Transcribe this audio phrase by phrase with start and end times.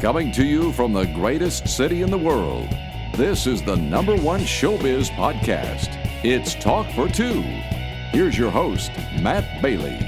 [0.00, 2.70] Coming to you from the greatest city in the world,
[3.16, 5.88] this is the number one showbiz podcast.
[6.24, 7.42] It's Talk for Two.
[8.10, 8.90] Here's your host,
[9.20, 9.98] Matt Bailey.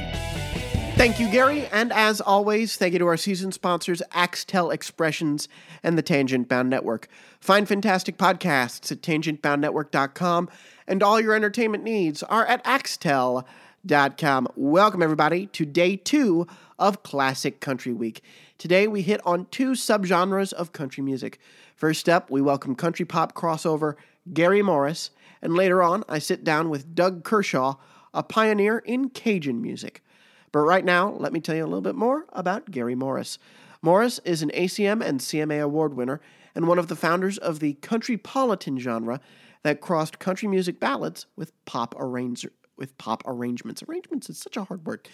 [0.96, 1.66] Thank you, Gary.
[1.66, 5.46] And as always, thank you to our season sponsors, Axtel Expressions
[5.82, 7.06] and the Tangent Bound Network.
[7.38, 10.48] Find fantastic podcasts at tangentboundnetwork.com,
[10.86, 14.48] and all your entertainment needs are at axtel.com.
[14.56, 16.46] Welcome, everybody, to day two
[16.78, 18.22] of Classic Country Week.
[18.62, 21.40] Today, we hit on two subgenres of country music.
[21.74, 23.96] First up, we welcome country pop crossover
[24.32, 25.10] Gary Morris,
[25.42, 27.74] and later on, I sit down with Doug Kershaw,
[28.14, 30.04] a pioneer in Cajun music.
[30.52, 33.36] But right now, let me tell you a little bit more about Gary Morris.
[33.82, 36.20] Morris is an ACM and CMA award winner
[36.54, 39.18] and one of the founders of the countrypolitan genre
[39.64, 43.82] that crossed country music ballads with pop arrange- with pop arrangements.
[43.82, 45.08] Arrangements is such a hard word.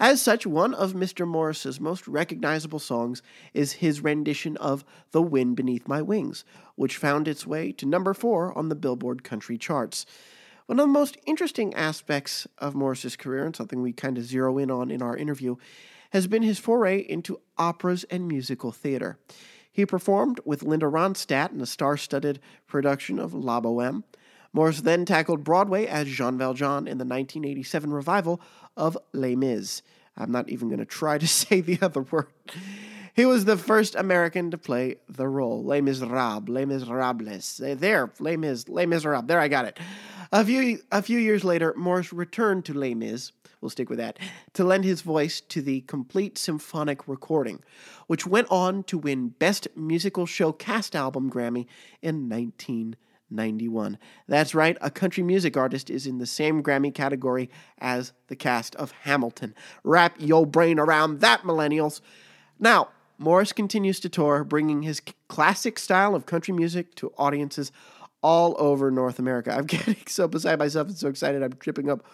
[0.00, 1.26] As such, one of Mr.
[1.26, 3.22] Morris's most recognizable songs
[3.52, 8.14] is his rendition of The Wind Beneath My Wings, which found its way to number
[8.14, 10.06] 4 on the Billboard country charts.
[10.66, 14.56] One of the most interesting aspects of Morris's career, and something we kind of zero
[14.58, 15.56] in on in our interview,
[16.10, 19.18] has been his foray into operas and musical theater.
[19.70, 24.04] He performed with Linda Ronstadt in a star studded production of La Boheme.
[24.54, 28.40] Morris then tackled Broadway as Jean Valjean in the 1987 revival
[28.76, 29.82] of Les Mis.
[30.16, 32.28] I'm not even going to try to say the other word.
[33.14, 35.62] He was the first American to play the role.
[35.62, 37.60] Les Miserables, Les Miserables.
[37.78, 39.26] There, Les Mis, Les Miserables.
[39.26, 39.78] There, I got it.
[40.32, 43.32] A few, a few years later, Morris returned to Les Mis
[43.64, 44.18] we'll stick with that,
[44.52, 47.62] to lend his voice to the complete symphonic recording,
[48.08, 51.66] which went on to win Best Musical Show Cast Album Grammy
[52.02, 52.28] in
[53.34, 53.98] 1991.
[54.28, 58.74] That's right, a country music artist is in the same Grammy category as the cast
[58.76, 59.54] of Hamilton.
[59.82, 62.00] Wrap your brain around that, millennials.
[62.58, 67.70] Now, Morris continues to tour, bringing his classic style of country music to audiences
[68.22, 69.54] all over North America.
[69.54, 72.04] I'm getting so beside myself and so excited, I'm tripping up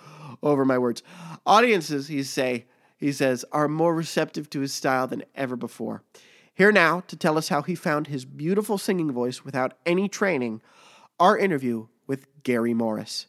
[0.42, 1.03] over my words.
[1.47, 2.66] Audiences, he say,
[2.97, 6.03] he says, are more receptive to his style than ever before.
[6.53, 10.60] Here now to tell us how he found his beautiful singing voice without any training,
[11.20, 13.26] our interview with Gary Morris.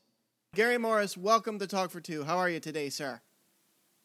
[0.55, 2.23] Gary Morris, welcome to Talk for Two.
[2.23, 3.19] How are you today, sir?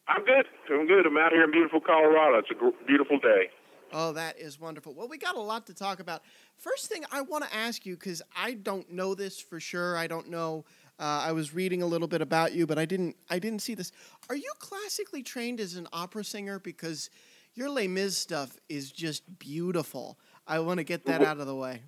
[0.09, 0.45] I'm good.
[0.69, 1.05] I'm good.
[1.05, 2.39] I'm out here in beautiful Colorado.
[2.39, 3.49] It's a beautiful day.
[3.93, 4.93] Oh, that is wonderful.
[4.93, 6.21] Well, we got a lot to talk about.
[6.57, 9.95] First thing I want to ask you, because I don't know this for sure.
[9.95, 10.65] I don't know
[10.99, 13.75] uh, I was reading a little bit about you, but I didn't I didn't see
[13.75, 13.93] this.
[14.29, 16.59] Are you classically trained as an opera singer?
[16.59, 17.09] Because
[17.53, 20.19] your Les Mis stuff is just beautiful.
[20.45, 21.83] I want to get that out of the way.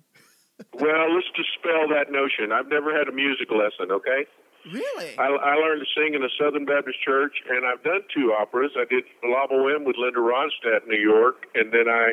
[0.74, 2.52] Well, let's dispel that notion.
[2.52, 3.90] I've never had a music lesson.
[3.90, 4.26] Okay.
[4.66, 5.16] Really?
[5.18, 8.72] I, I learned to sing in a Southern Baptist church, and I've done two operas.
[8.76, 12.12] I did La Boheme with Linda Ronstadt in New York, and then I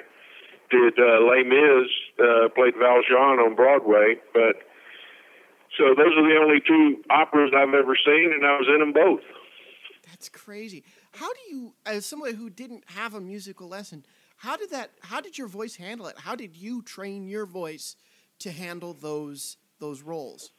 [0.72, 4.16] did uh, Les Mis, uh, played Valjean on Broadway.
[4.34, 4.64] But
[5.78, 8.94] so those are the only two operas I've ever seen, and I was in them
[8.94, 9.22] both.
[10.08, 10.84] That's crazy.
[11.12, 14.06] How do you, as somebody who didn't have a musical lesson,
[14.38, 14.92] how did that?
[15.02, 16.20] How did your voice handle it?
[16.20, 17.98] How did you train your voice
[18.40, 20.52] to handle those those roles?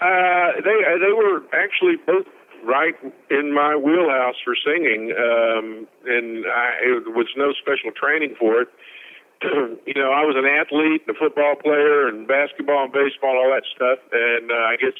[0.00, 2.26] Uh, they they were actually both
[2.64, 2.94] right
[3.30, 8.68] in my wheelhouse for singing, um, and I, it was no special training for it.
[9.86, 13.66] you know, I was an athlete, a football player, and basketball and baseball, all that
[13.74, 13.98] stuff.
[14.12, 14.98] And uh, I guess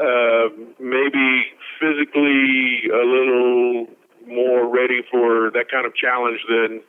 [0.00, 0.48] uh,
[0.80, 3.86] maybe physically a little
[4.26, 6.80] more ready for that kind of challenge than,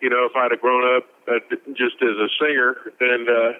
[0.00, 1.38] you know, if I'd have grown up uh,
[1.76, 2.76] just as a singer.
[3.00, 3.52] And uh,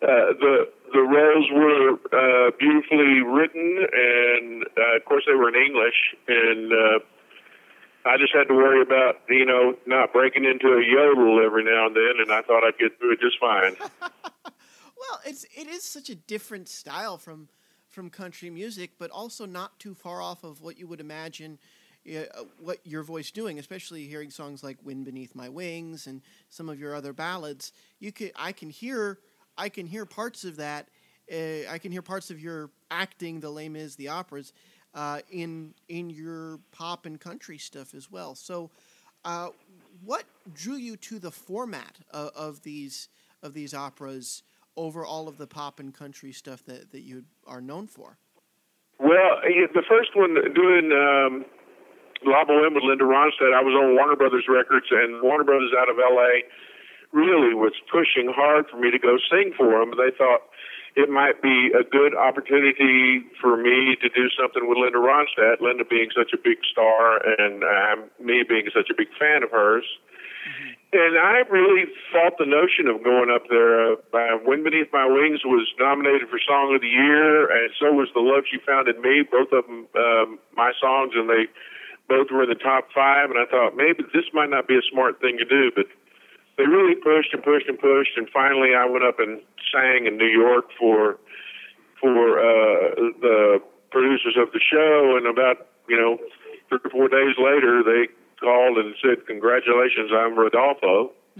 [0.00, 5.56] uh, the the roles were uh, beautifully written, and uh, of course they were in
[5.56, 6.98] English, and uh,
[8.06, 11.86] I just had to worry about you know not breaking into a yodel every now
[11.86, 13.74] and then, and I thought I'd get through it just fine.
[14.00, 17.48] well, it's it is such a different style from
[17.88, 21.58] from country music, but also not too far off of what you would imagine
[22.16, 26.68] uh, what your voice doing, especially hearing songs like "Wind Beneath My Wings" and some
[26.68, 27.72] of your other ballads.
[28.00, 29.18] You can I can hear
[29.56, 30.88] I can hear parts of that.
[31.30, 34.52] Uh, I can hear parts of your acting, the lame is the operas
[34.94, 38.34] uh, in in your pop and country stuff as well.
[38.34, 38.70] So,
[39.24, 39.48] uh,
[40.04, 40.24] what
[40.54, 43.08] drew you to the format of, of, these
[43.42, 44.42] of these operas
[44.76, 48.16] over all of the pop and country stuff that, that you are known for?
[48.98, 49.40] Well,
[49.74, 51.44] the first one doing um,
[52.24, 55.88] La Boheme with Linda Ronstadt, I was on Warner Brothers Records, and Warner Brothers out
[55.88, 56.42] of L.A.
[57.12, 59.94] really was pushing hard for me to go sing for them.
[59.94, 60.42] They thought
[60.98, 65.84] it might be a good opportunity for me to do something with Linda Ronstadt, Linda
[65.84, 69.86] being such a big star and um, me being such a big fan of hers.
[70.48, 70.96] Mm-hmm.
[70.96, 74.00] and I really fought the notion of going up there.
[74.10, 78.08] Uh, Wind Beneath My Wings was nominated for Song of the Year, and so was
[78.14, 79.26] The Love She Found in Me.
[79.28, 81.50] Both of them, um, my songs, and they
[82.08, 83.30] both were in the top five.
[83.30, 85.86] And I thought maybe this might not be a smart thing to do, but
[86.56, 88.16] they really pushed and pushed and pushed.
[88.16, 89.40] And finally, I went up and
[89.70, 91.18] sang in New York for
[92.00, 95.16] for uh, the producers of the show.
[95.16, 96.18] And about you know
[96.68, 98.08] three or four days later, they
[98.40, 101.12] called and said, "Congratulations, I'm Rodolfo."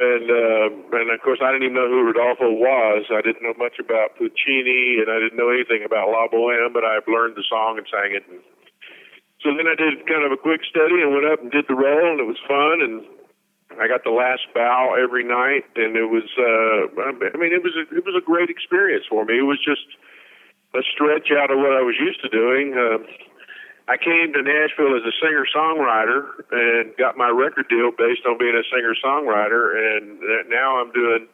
[0.00, 3.06] and uh, and of course, I didn't even know who Rodolfo was.
[3.14, 6.84] I didn't know much about Puccini, and I didn't know anything about La Boheme, but
[6.84, 8.24] I've learned the song and sang it.
[8.26, 8.42] And
[9.42, 11.74] so then I did kind of a quick study and went up and did the
[11.74, 12.78] role, and it was fun.
[12.80, 13.02] And
[13.80, 17.74] I got the last bow every night, and it was uh, I mean, it was
[17.74, 19.38] a, it was a great experience for me.
[19.38, 19.86] It was just
[20.74, 22.72] a stretch out of what I was used to doing.
[22.72, 23.02] Uh,
[23.88, 28.38] I came to Nashville as a singer songwriter and got my record deal based on
[28.38, 31.26] being a singer songwriter, and now I'm doing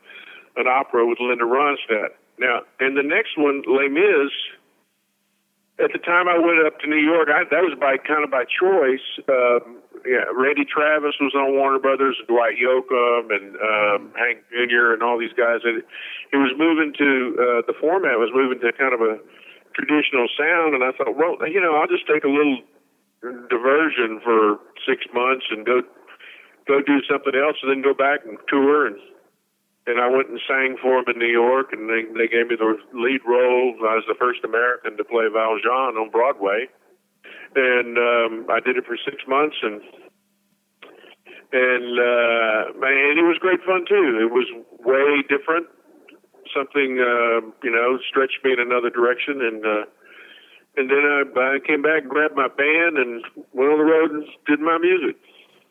[0.57, 2.17] an opera with Linda Ronstadt.
[2.39, 4.33] Now, and the next one, Les Mis.
[5.79, 8.31] At the time I went up to New York, I, that was by kind of
[8.35, 9.07] by choice.
[9.31, 14.95] Um, yeah, Randy Travis was on Warner Brothers, Dwight Yoakam, and um, Hank Jr.
[14.95, 15.63] and all these guys.
[15.63, 15.83] And
[16.35, 17.09] it was moving to
[17.39, 19.23] uh, the format was moving to kind of a
[19.79, 22.59] traditional sound, and I thought, well, you know, I'll just take a little
[23.51, 25.83] diversion for six months and go
[26.67, 28.87] go do something else, and then go back and tour.
[28.87, 28.99] And
[29.89, 32.57] and I went and sang for them in New York, and they they gave me
[32.61, 33.73] the lead role.
[33.81, 36.69] I was the first American to play Valjean on Broadway,
[37.57, 39.81] and um, I did it for six months, and
[41.57, 44.21] and uh, man, it was great fun too.
[44.21, 44.45] It was
[44.85, 45.67] way different
[46.55, 49.85] something, uh, you know, stretched me in another direction, and uh,
[50.77, 54.11] and then I, I came back, and grabbed my band, and went on the road
[54.13, 55.17] and did my music.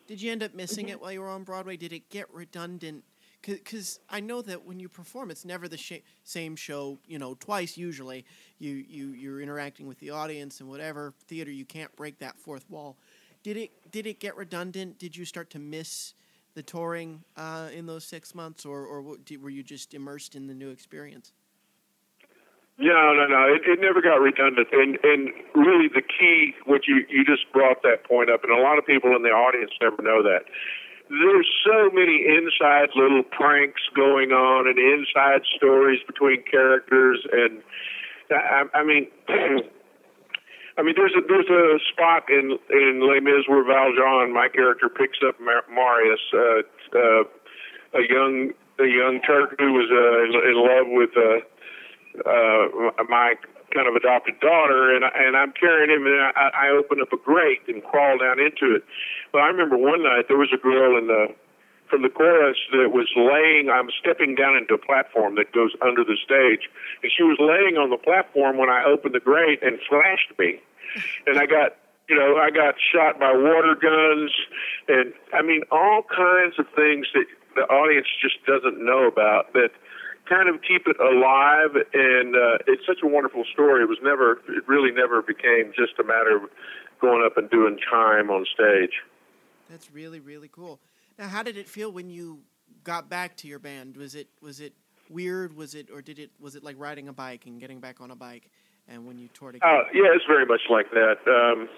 [0.06, 1.76] Did you end up missing it while you were on Broadway?
[1.76, 3.04] Did it get redundant?
[3.42, 6.98] Because I know that when you perform, it's never the sh- same show.
[7.06, 8.24] You know, twice usually.
[8.58, 11.50] You you you're interacting with the audience and whatever theater.
[11.50, 12.96] You can't break that fourth wall.
[13.42, 14.98] Did it did it get redundant?
[14.98, 16.14] Did you start to miss?
[16.58, 20.54] the touring uh, in those six months, or or were you just immersed in the
[20.54, 21.32] new experience?
[22.78, 23.54] No, no, no.
[23.54, 27.82] It, it never got redundant, and and really the key, which you you just brought
[27.82, 30.50] that point up, and a lot of people in the audience never know that.
[31.08, 37.62] There's so many inside little pranks going on, and inside stories between characters, and
[38.30, 39.08] I, I mean.
[40.78, 44.88] I mean, there's a there's a spot in in Les Mis where Valjean, my character,
[44.88, 46.62] picks up Mar- Marius, uh,
[46.94, 47.24] uh,
[47.98, 51.42] a young a young Turk who was uh, in, in love with uh,
[52.22, 53.34] uh, my
[53.74, 54.87] kind of adopted daughter,
[55.38, 58.84] I'm carrying him, and I, I open up a grate and crawl down into it.
[59.32, 61.34] But I remember one night there was a girl in the
[61.88, 63.70] from the chorus that was laying.
[63.70, 66.68] I'm stepping down into a platform that goes under the stage,
[67.02, 70.60] and she was laying on the platform when I opened the grate and flashed me,
[71.26, 71.76] and I got.
[72.10, 74.32] You know, I got shot by water guns,
[74.88, 79.52] and I mean all kinds of things that the audience just doesn't know about.
[79.52, 79.72] That
[80.28, 83.82] kind of keep it alive, and uh, it's such a wonderful story.
[83.82, 86.42] It was never, it really never became just a matter of
[87.00, 89.02] going up and doing chime on stage.
[89.70, 90.80] That's really, really cool.
[91.18, 92.40] Now, how did it feel when you
[92.84, 93.96] got back to your band?
[93.96, 94.72] Was it was it
[95.10, 95.56] weird?
[95.56, 98.10] Was it or did it was it like riding a bike and getting back on
[98.10, 98.50] a bike?
[98.88, 99.68] And when you toured again?
[99.68, 101.18] Uh, yeah, it's very much like that.
[101.26, 101.68] Um,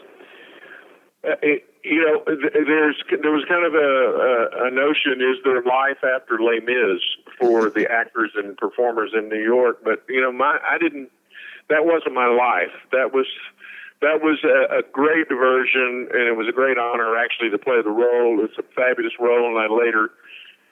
[1.24, 5.62] uh, it, you know, there's there was kind of a, a, a notion: is there
[5.62, 7.00] life after Les Mis
[7.40, 9.80] for the actors and performers in New York?
[9.82, 11.10] But you know, my I didn't.
[11.68, 12.74] That wasn't my life.
[12.92, 13.26] That was
[14.00, 17.82] that was a, a great diversion, and it was a great honor actually to play
[17.82, 18.42] the role.
[18.44, 20.10] It's a fabulous role, and I later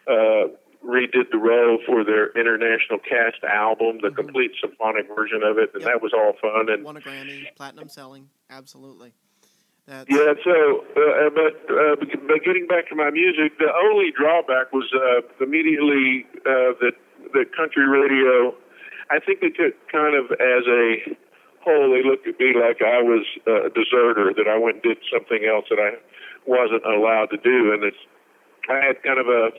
[0.09, 0.49] uh,
[0.85, 4.17] redid the role for their international cast album, the mm-hmm.
[4.17, 5.93] complete symphonic version of it, and yep.
[5.93, 6.73] that was all fun.
[6.73, 9.13] And won a Grammy, platinum selling, absolutely.
[9.89, 10.05] That's...
[10.11, 14.85] Yeah, so uh, but uh, but getting back to my music, the only drawback was
[14.93, 16.93] uh, immediately uh, that
[17.33, 18.53] the country radio.
[19.11, 21.17] I think they took kind of as a
[21.65, 24.99] whole, they looked at me like I was a deserter, that I went and did
[25.13, 25.97] something else that I
[26.47, 27.73] wasn't allowed to do.
[27.73, 28.03] And it's,
[28.69, 29.51] I had kind of a,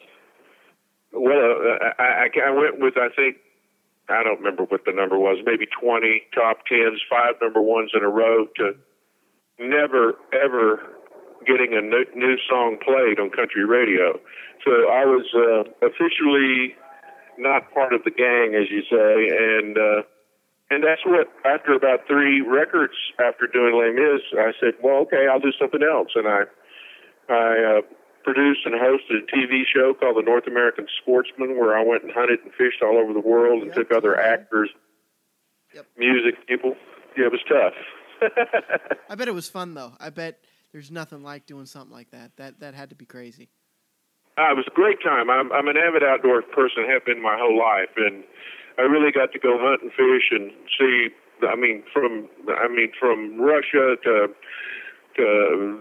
[1.13, 3.37] well, uh, I, I went with, I think,
[4.09, 8.03] I don't remember what the number was, maybe 20 top tens, five number ones in
[8.03, 8.73] a row to
[9.59, 10.79] never, ever
[11.45, 14.19] getting a new song played on country radio.
[14.65, 16.75] So I was uh, officially
[17.37, 20.01] not part of the gang, as you say, and uh,
[20.71, 25.25] and that's what, after about three records after doing Les Mis, I said, well, okay,
[25.25, 26.09] I'll do something else.
[26.13, 26.41] And I,
[27.27, 27.81] I uh,
[28.23, 32.11] produced and hosted a TV show called The North American Sportsman, where I went and
[32.11, 33.89] hunted and fished all over the world and Yep.
[33.89, 34.69] took other actors,
[35.73, 35.85] Yep.
[35.97, 36.75] music people.
[37.17, 37.73] Yeah, it was tough.
[39.09, 39.93] I bet it was fun though.
[39.99, 40.39] I bet
[40.71, 42.35] there's nothing like doing something like that.
[42.37, 43.49] That that had to be crazy.
[44.37, 45.29] Uh, it was a great time.
[45.29, 48.23] I'm, I'm an avid outdoor person, have been my whole life, and
[48.77, 51.09] I really got to go hunt and fish and see.
[51.43, 54.27] I mean, from I mean, from Russia to
[55.19, 55.25] to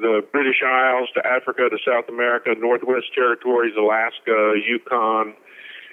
[0.03, 5.35] the British Isles to Africa to South America, Northwest Territories, Alaska, Yukon,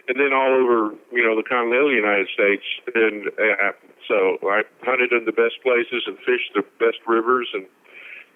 [0.07, 2.65] and then all over you know the continental United States.
[2.95, 7.65] And uh, so I hunted in the best places and fished the best rivers, and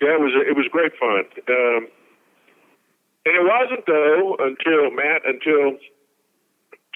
[0.02, 1.26] yeah, it was it was great fun.
[1.50, 1.88] Um,
[3.26, 5.78] and it wasn't though until Matt until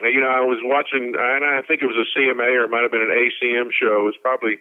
[0.02, 2.82] you know I was watching, and I think it was a CMA or it might
[2.82, 4.08] have been an ACM show.
[4.08, 4.58] It was probably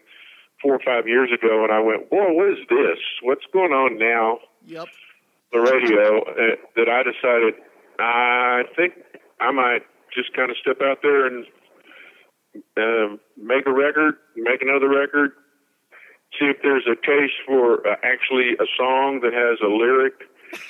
[0.61, 2.99] four or five years ago, and I went, "Boy, what is this?
[3.23, 4.89] What's going on now?" Yep.
[5.53, 7.55] The radio uh, that I decided
[7.99, 8.95] I think
[9.41, 9.83] I might
[10.15, 11.47] just kind of step out there and
[12.77, 15.33] um, make a record, make another record,
[16.39, 20.15] see if there's a case for uh, actually a song that has a lyric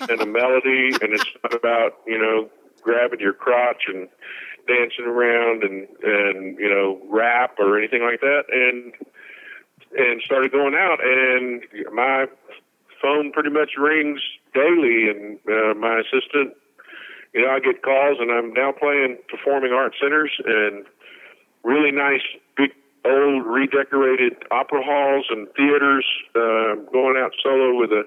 [0.09, 2.49] and a melody, and it's not about you know
[2.83, 4.09] grabbing your crotch and
[4.67, 8.93] dancing around and and you know rap or anything like that, and
[9.99, 11.63] and started going out, and
[11.93, 12.27] my
[13.01, 14.21] phone pretty much rings
[14.55, 16.55] daily, and uh, my assistant,
[17.35, 20.87] you know, I get calls, and I'm now playing performing arts centers and
[21.65, 22.23] really nice
[22.57, 22.71] big
[23.05, 28.05] old redecorated opera halls and theaters, uh, going out solo with a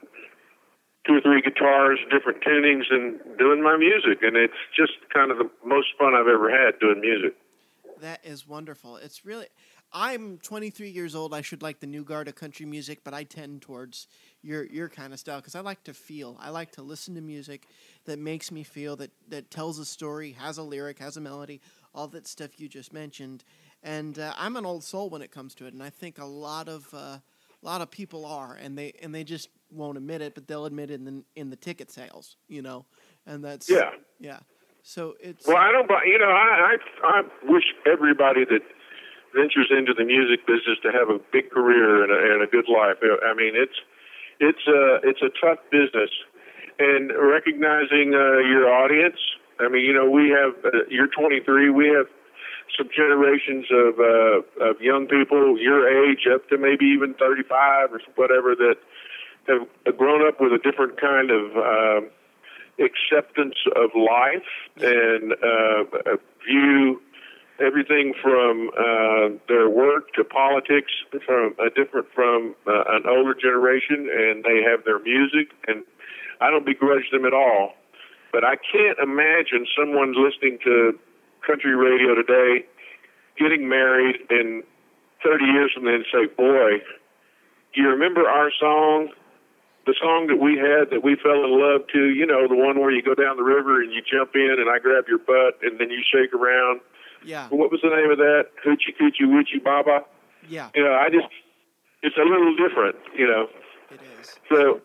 [1.06, 4.24] two or three guitars, different tunings, and doing my music.
[4.24, 7.36] And it's just kind of the most fun I've ever had doing music.
[8.02, 8.98] That is wonderful.
[8.98, 9.48] It's really.
[9.94, 11.34] I'm 23 years old.
[11.34, 14.08] I should like the new guard of country music, but I tend towards
[14.42, 16.38] your your kind of style because I like to feel.
[16.42, 17.68] I like to listen to music
[18.06, 21.62] that makes me feel that that tells a story, has a lyric, has a melody,
[21.96, 23.44] all that stuff you just mentioned.
[23.82, 26.26] And uh, I'm an old soul when it comes to it, and I think a
[26.26, 27.22] lot of uh, a
[27.64, 30.92] lot of people are, and they and they just won't admit it, but they'll admit
[30.92, 32.86] it in the, in the ticket sales, you know.
[33.26, 33.92] And that's Yeah.
[34.20, 34.40] yeah.
[34.84, 38.62] So it's Well, I don't, buy- you know, I, I, I wish everybody that
[39.34, 42.70] ventures into the music business to have a big career and a, and a good
[42.70, 42.98] life.
[43.02, 43.76] I mean, it's,
[44.40, 46.12] it's a, it's a tough business
[46.78, 49.18] and recognizing uh, your audience.
[49.60, 52.08] I mean, you know, we have, uh, you're 23, we have
[52.78, 58.02] some generations of, uh, of young people your age up to maybe even 35 or
[58.16, 58.76] whatever that
[59.48, 62.10] have grown up with a different kind of, um,
[62.80, 64.50] acceptance of life
[64.82, 67.02] and uh, view
[67.60, 70.92] everything from uh, their work to politics
[71.26, 75.84] from uh, different from uh, an older generation, and they have their music, and
[76.42, 77.74] I don't begrudge them at all.
[78.36, 81.00] But I can't imagine someone listening to
[81.48, 82.68] country radio today
[83.40, 84.62] getting married and
[85.24, 86.84] 30 years from then say, "Boy,
[87.74, 89.14] do you remember our song?"
[89.86, 92.80] the song that we had that we fell in love to, you know, the one
[92.82, 95.60] where you go down the river and you jump in and I grab your butt
[95.62, 96.82] and then you shake around.
[97.24, 98.50] yeah What was the name of that?
[98.66, 100.04] Hoochie Coochie Woochie Baba.
[100.50, 101.30] yeah You know, I just,
[102.02, 103.48] it's a little different, you know.
[103.92, 104.82] it is So,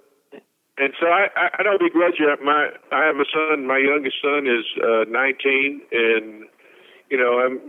[0.80, 2.34] and so I, I, don't begrudge you.
[2.42, 3.66] My, I have a son.
[3.66, 6.44] My youngest son is uh, 19, and
[7.10, 7.60] you know, I'm,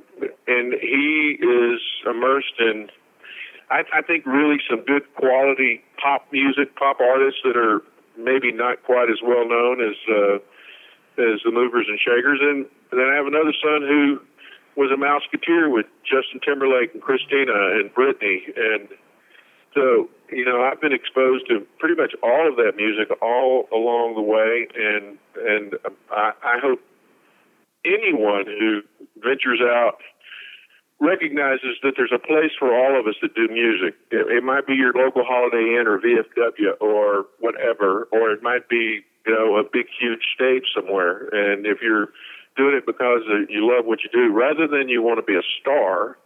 [0.47, 2.89] and he is immersed in
[3.71, 7.81] I, I think really some good quality pop music, pop artists that are
[8.19, 10.35] maybe not quite as well known as uh,
[11.17, 12.39] as the Movers and Shakers.
[12.41, 14.19] And then I have another son who
[14.75, 18.51] was a Mouseketeer with Justin Timberlake and Christina and Britney.
[18.55, 18.89] And
[19.73, 24.15] so, you know, I've been exposed to pretty much all of that music all along
[24.15, 24.67] the way.
[24.75, 25.75] And and
[26.09, 26.79] I, I hope
[27.85, 28.81] anyone who
[29.17, 29.97] ventures out
[30.99, 33.95] recognizes that there's a place for all of us that do music.
[34.11, 38.69] It, it might be your local Holiday Inn or VFW or whatever, or it might
[38.69, 41.27] be you know a big huge stage somewhere.
[41.33, 42.09] And if you're
[42.55, 45.43] doing it because you love what you do, rather than you want to be a
[45.59, 46.17] star,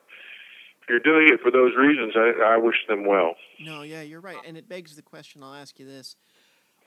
[0.89, 3.35] you're doing it for those reasons, I, I wish them well.
[3.59, 4.37] No, yeah, you're right.
[4.45, 6.15] And it begs the question I'll ask you this.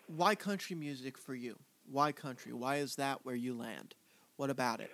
[0.07, 1.59] Why country music for you?
[1.91, 2.53] Why country?
[2.53, 3.95] Why is that where you land?
[4.37, 4.91] What about it?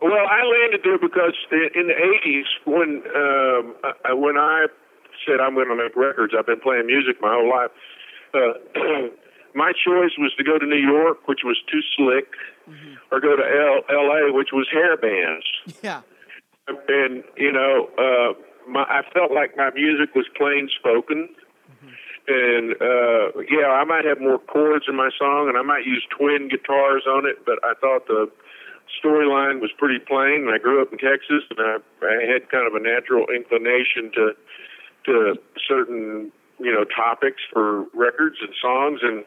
[0.00, 4.66] Well, I landed there because in the '80s, when um, I, when I
[5.26, 7.70] said I'm going to make records, I've been playing music my whole life.
[8.34, 9.08] Uh,
[9.54, 12.32] my choice was to go to New York, which was too slick,
[12.68, 12.94] mm-hmm.
[13.10, 15.46] or go to L- L.A., which was hair bands.
[15.82, 16.02] Yeah.
[16.68, 18.34] And you know, uh,
[18.68, 21.88] my, I felt like my music was plain spoken, mm-hmm.
[22.28, 26.06] and uh, yeah, I might have more chords in my song, and I might use
[26.16, 27.44] twin guitars on it.
[27.44, 28.30] But I thought the
[29.02, 30.46] storyline was pretty plain.
[30.46, 34.12] And I grew up in Texas, and I, I had kind of a natural inclination
[34.14, 34.32] to
[35.06, 35.34] to
[35.66, 39.24] certain you know topics for records and songs, and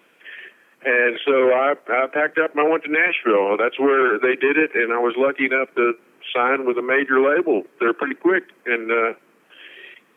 [0.85, 3.57] and so I, I packed up and I went to Nashville.
[3.57, 5.93] That's where they did it, and I was lucky enough to
[6.33, 7.63] sign with a major label.
[7.79, 9.13] They're pretty quick, and uh,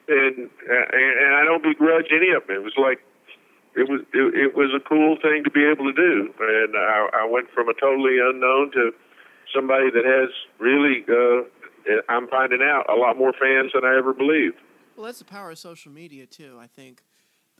[0.08, 2.56] and and I don't begrudge any of them.
[2.56, 3.00] It was like
[3.76, 7.24] it was it, it was a cool thing to be able to do, and I,
[7.24, 8.92] I went from a totally unknown to
[9.54, 11.04] somebody that has really.
[11.08, 11.48] Uh,
[12.08, 14.56] I'm finding out a lot more fans than I ever believed.
[14.96, 16.58] Well, that's the power of social media too.
[16.60, 17.02] I think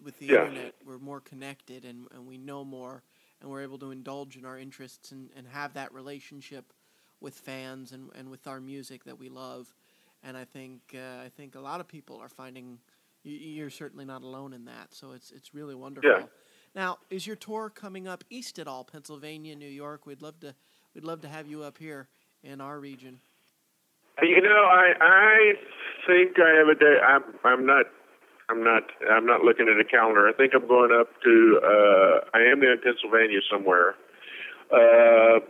[0.05, 0.47] with the Yeah.
[0.47, 3.03] internet, we're more connected and, and we know more,
[3.41, 6.73] and we're able to indulge in our interests and, and have that relationship
[7.21, 9.75] with fans and, and with our music that we love.
[10.23, 12.79] And I think uh, I think a lot of people are finding
[13.23, 14.93] you, you're certainly not alone in that.
[14.95, 16.29] So it's it's really wonderful.
[16.75, 18.85] Now, is your tour coming up east at all?
[18.85, 20.07] Pennsylvania, New York.
[20.07, 20.55] We'd love to
[20.95, 22.09] we'd love to have you up here
[22.43, 23.21] in our region.
[24.23, 25.53] You know, I I
[26.07, 26.97] think I have a day.
[27.07, 27.87] I'm I'm not
[28.49, 30.29] I'm not I'm not looking at a calendar.
[30.29, 31.61] I think I'm going up to.
[31.63, 33.95] uh I am in Pennsylvania somewhere.
[34.71, 35.41] Uh,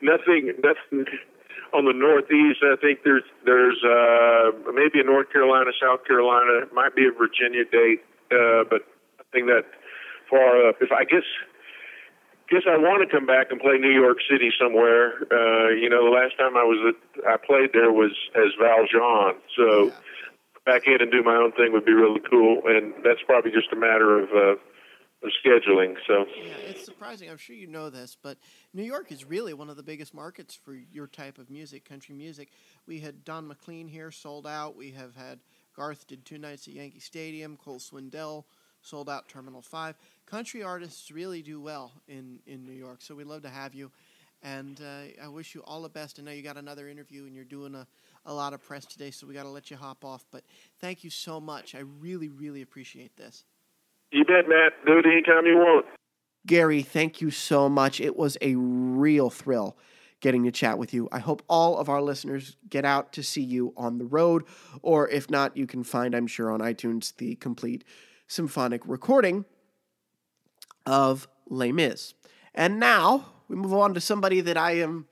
[0.00, 1.06] nothing nothing
[1.72, 2.60] on the northeast.
[2.62, 6.62] I think there's there's uh maybe a North Carolina, South Carolina.
[6.62, 8.86] It might be a Virginia date, uh, but
[9.18, 9.64] nothing that
[10.30, 10.76] far up.
[10.80, 11.26] If I guess
[12.48, 15.26] guess I want to come back and play New York City somewhere.
[15.30, 19.34] Uh, you know, the last time I was at, I played there was as Valjean,
[19.56, 19.92] so
[20.64, 22.62] back in and do my own thing would be really cool.
[22.66, 24.60] And that's probably just a matter of uh,
[25.22, 25.96] of scheduling.
[26.06, 27.30] So Yeah, it's surprising.
[27.30, 28.38] I'm sure you know this, but
[28.74, 32.14] New York is really one of the biggest markets for your type of music, country
[32.14, 32.50] music.
[32.86, 34.76] We had Don McLean here, sold out.
[34.76, 35.40] We have had
[35.74, 37.56] Garth did two nights at Yankee Stadium.
[37.56, 38.44] Cole Swindell
[38.82, 39.96] sold out Terminal Five.
[40.26, 43.90] Country artists really do well in in New York, so we'd love to have you.
[44.42, 46.20] And uh, I wish you all the best.
[46.20, 47.86] I know you got another interview and you're doing a,
[48.26, 50.24] a lot of press today, so we got to let you hop off.
[50.30, 50.44] But
[50.78, 51.74] thank you so much.
[51.74, 53.44] I really, really appreciate this.
[54.10, 54.72] You bet, Matt.
[54.86, 55.86] Do it anytime you want.
[56.46, 58.00] Gary, thank you so much.
[58.00, 59.76] It was a real thrill
[60.20, 61.08] getting to chat with you.
[61.12, 64.44] I hope all of our listeners get out to see you on the road,
[64.82, 67.84] or if not, you can find, I'm sure, on iTunes the complete
[68.26, 69.44] symphonic recording
[70.84, 72.14] of Les Mis.
[72.54, 75.06] And now we move on to somebody that I am.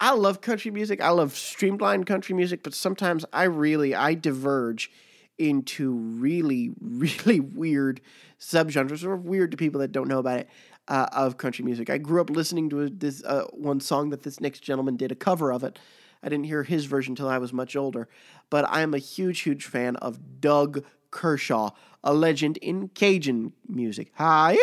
[0.00, 1.00] I love country music.
[1.00, 4.90] I love streamlined country music, but sometimes I really I diverge
[5.38, 8.00] into really really weird
[8.38, 10.48] subgenres or weird to people that don't know about it
[10.88, 11.90] uh, of country music.
[11.90, 15.16] I grew up listening to this uh, one song that this next gentleman did a
[15.16, 15.78] cover of it.
[16.22, 18.08] I didn't hear his version till I was much older,
[18.50, 21.70] but I am a huge huge fan of Doug Kershaw,
[22.04, 24.12] a legend in Cajun music.
[24.14, 24.56] Hi.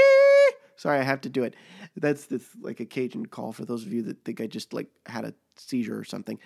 [0.75, 1.55] Sorry, I have to do it.
[1.97, 4.87] That's this like a Cajun call for those of you that think I just like
[5.05, 6.39] had a seizure or something.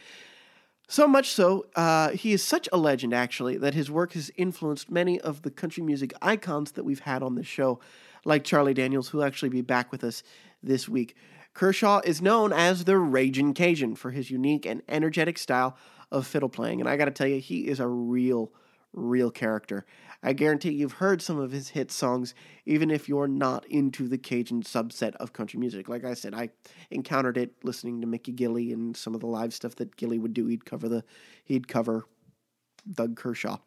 [0.88, 4.91] So much so, uh, he is such a legend, actually, that his work has influenced
[4.91, 7.80] many of the country music icons that we've had on this show,
[8.26, 10.24] like Charlie Daniels, who'll actually be back with us
[10.62, 11.15] this week.
[11.54, 15.78] Kershaw is known as the Ragin' Cajun for his unique and energetic style
[16.12, 18.52] of fiddle playing, and I got to tell you, he is a real,
[18.91, 19.86] real character.
[20.23, 22.33] I guarantee you've heard some of his hit songs,
[22.65, 25.89] even if you're not into the Cajun subset of country music.
[25.89, 26.49] Like I said, I
[26.89, 30.33] encountered it listening to Mickey Gilley and some of the live stuff that Gilley would
[30.33, 30.47] do.
[30.47, 31.03] He'd cover the,
[31.43, 32.05] he'd cover
[32.89, 33.57] Doug Kershaw.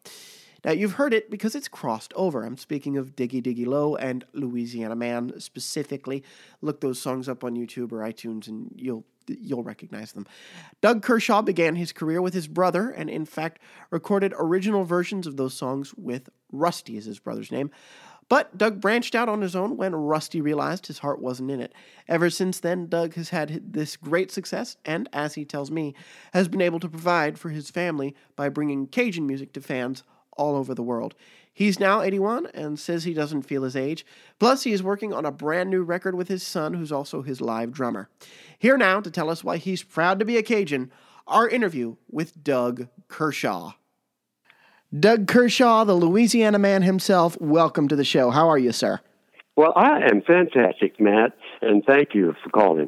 [0.65, 2.43] Now you've heard it because it's crossed over.
[2.43, 6.23] I'm speaking of Diggy Diggy Low and Louisiana Man specifically.
[6.61, 10.25] Look those songs up on YouTube or iTunes, and you'll you'll recognize them.
[10.81, 13.59] Doug Kershaw began his career with his brother, and in fact
[13.89, 17.71] recorded original versions of those songs with Rusty, is his brother's name.
[18.29, 21.73] But Doug branched out on his own when Rusty realized his heart wasn't in it.
[22.09, 25.95] Ever since then, Doug has had this great success and, as he tells me,
[26.33, 30.03] has been able to provide for his family by bringing Cajun music to fans
[30.35, 31.15] all over the world.
[31.57, 34.05] He's now 81 and says he doesn't feel his age.
[34.37, 37.41] Plus, he is working on a brand new record with his son, who's also his
[37.41, 38.09] live drummer.
[38.59, 40.91] Here now to tell us why he's proud to be a Cajun,
[41.25, 43.71] our interview with Doug Kershaw.
[44.99, 48.29] Doug Kershaw, the Louisiana man himself, welcome to the show.
[48.29, 48.99] How are you, sir?
[49.55, 52.87] Well, I am fantastic, Matt, and thank you for calling.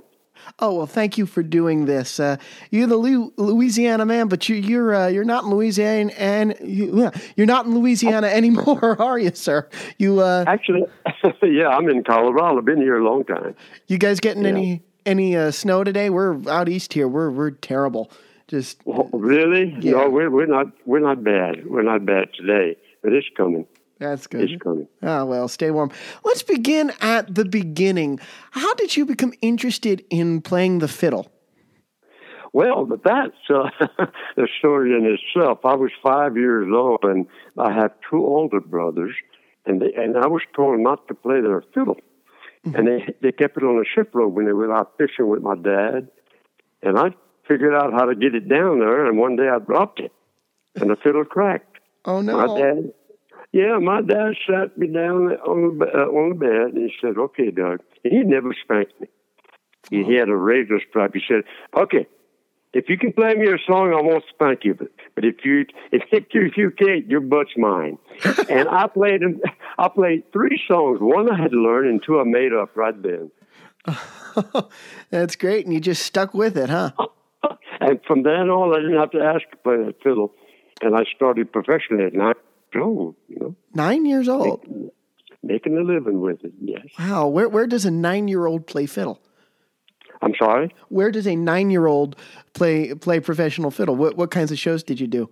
[0.60, 2.20] Oh well, thank you for doing this.
[2.20, 2.38] Uh,
[2.72, 7.12] you're the Lu- Louisiana man, but you, you're uh, you're not in Louisiana, and you,
[7.36, 9.68] you're not in Louisiana anymore, are you, sir?
[9.98, 10.86] You uh, Actually,
[11.44, 12.58] yeah, I'm in Colorado.
[12.58, 13.56] I've been here a long time.
[13.88, 16.10] you guys getting any any uh, snow today?
[16.10, 17.08] We're out east here.
[17.08, 18.12] We're we're terrible.
[18.48, 19.76] Just Oh, really?
[19.80, 19.92] Yeah.
[19.92, 20.68] No, we're, we're not.
[20.86, 21.68] We're not bad.
[21.68, 23.68] We're not bad today, but it's coming.
[24.00, 24.88] That's good.
[25.04, 25.92] Ah, well, stay warm.
[26.24, 28.20] Let's begin at the beginning.
[28.52, 31.30] How did you become interested in playing the fiddle?
[32.54, 33.70] Well, but that's uh,
[34.38, 35.60] a story in itself.
[35.64, 39.14] I was five years old, and I have two older brothers,
[39.66, 41.98] and they, and I was told not to play their fiddle,
[42.66, 42.76] mm-hmm.
[42.76, 45.42] and they they kept it on a ship rope when they were out fishing with
[45.42, 46.10] my dad,
[46.82, 47.14] and I
[47.48, 50.12] figured out how to get it down there, and one day I dropped it,
[50.76, 51.78] and the fiddle cracked.
[52.06, 52.48] Oh no!
[52.48, 52.94] My dad,
[53.52, 57.18] yeah, my dad sat me down on the uh, on the bed, and he said,
[57.18, 59.08] "Okay, Doug," and he never spanked me.
[59.90, 61.12] He, he had a razor strap.
[61.14, 61.44] He said,
[61.76, 62.06] "Okay,
[62.74, 64.76] if you can play me a song, I won't spank you.
[64.76, 67.98] But, but if you if, if you can't, your butt's mine.
[68.50, 69.42] and I played him
[69.78, 71.00] I played three songs.
[71.02, 73.32] One I had to learn, and two I made up right then.
[75.10, 76.92] That's great, and you just stuck with it, huh?
[77.80, 80.34] and from then on, I didn't have to ask to play the fiddle,
[80.82, 82.36] and I started professionally at nine
[82.74, 84.92] You know, nine years old, making,
[85.44, 86.54] making a living with it.
[86.62, 86.86] Yes.
[86.98, 87.28] Wow.
[87.28, 89.22] Where where does a nine year old play fiddle?
[90.22, 90.74] I'm sorry.
[90.90, 92.16] Where does a nine-year-old
[92.54, 93.96] play play professional fiddle?
[93.96, 95.30] What what kinds of shows did you do?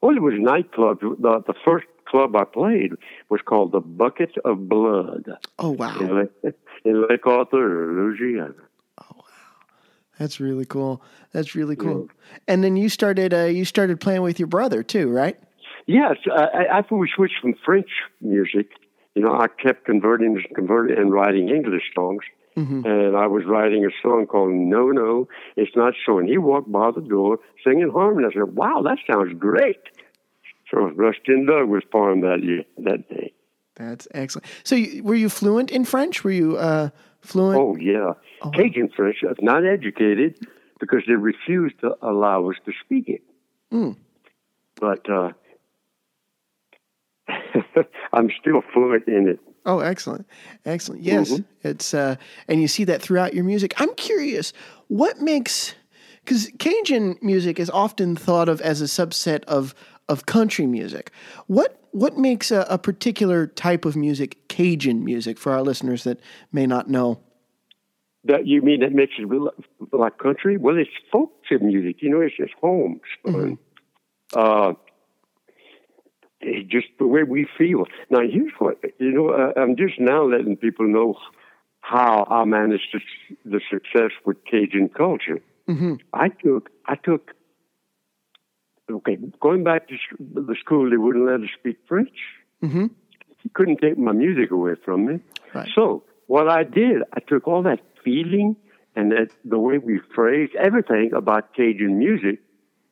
[0.00, 1.00] Well, it was nightclubs.
[1.00, 2.92] The, the first club I played
[3.28, 5.30] was called the Bucket of Blood.
[5.58, 5.98] Oh wow!
[5.98, 8.54] In Lake, in Lake Arthur, Louisiana.
[8.98, 9.24] Oh wow,
[10.18, 11.02] that's really cool.
[11.32, 12.06] That's really cool.
[12.08, 12.38] Yeah.
[12.48, 15.38] And then you started uh, you started playing with your brother too, right?
[15.90, 16.18] Yes.
[16.30, 18.68] Uh, after we switched from French music,
[19.16, 22.22] you know, I kept converting, and converting, and writing English songs.
[22.56, 22.86] Mm-hmm.
[22.86, 25.26] And I was writing a song called No, No,
[25.56, 26.18] It's Not So.
[26.18, 28.28] And he walked by the door singing harmony.
[28.28, 29.80] I said, Wow, that sounds great.
[30.70, 33.32] So Rusty and Doug was formed that year, that day.
[33.74, 34.46] That's excellent.
[34.62, 36.22] So, you, were you fluent in French?
[36.22, 37.58] Were you uh, fluent?
[37.58, 38.12] Oh, yeah.
[38.42, 38.50] Oh.
[38.50, 39.16] Cajun French.
[39.24, 40.38] I was Not educated
[40.78, 43.22] because they refused to allow us to speak it.
[43.72, 43.96] Mm.
[44.80, 45.32] But uh,
[48.12, 49.40] I'm still fluent in it.
[49.66, 50.26] Oh, excellent,
[50.64, 51.02] excellent.
[51.02, 51.68] Yes, mm-hmm.
[51.68, 52.16] it's uh,
[52.48, 53.74] and you see that throughout your music.
[53.80, 54.52] I'm curious,
[54.88, 55.74] what makes
[56.24, 59.74] because Cajun music is often thought of as a subset of
[60.08, 61.10] of country music.
[61.46, 66.20] What what makes a, a particular type of music Cajun music for our listeners that
[66.52, 67.20] may not know?
[68.24, 69.28] That you mean that makes it
[69.92, 70.56] like country?
[70.56, 71.96] Well, it's folk music.
[72.00, 73.00] You know, it's just home.
[73.26, 73.54] Mm-hmm.
[74.34, 74.74] Uh,
[76.68, 77.84] just the way we feel.
[78.08, 79.30] Now, here's what you know.
[79.30, 81.16] Uh, I'm just now letting people know
[81.80, 83.00] how I managed to,
[83.44, 85.40] the success with Cajun culture.
[85.68, 85.94] Mm-hmm.
[86.12, 87.32] I took, I took.
[88.90, 92.16] Okay, going back to the school, they wouldn't let us speak French.
[92.62, 92.86] Mm-hmm.
[93.54, 95.20] Couldn't take my music away from me.
[95.54, 95.68] Right.
[95.74, 98.56] So what I did, I took all that feeling
[98.96, 102.40] and that the way we phrased everything about Cajun music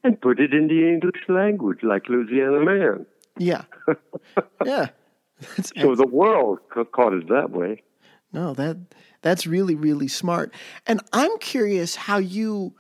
[0.05, 3.07] and put it in the English language, like Louisiana Man.
[3.38, 3.64] Yeah.
[4.64, 4.88] Yeah.
[5.40, 6.59] That's so the world
[6.92, 7.83] caught it that way.
[8.33, 8.77] No, that
[9.22, 10.53] that's really really smart.
[10.87, 12.74] And I'm curious how you